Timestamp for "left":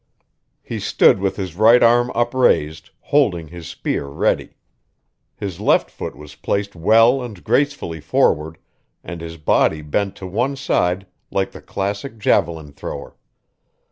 5.59-5.91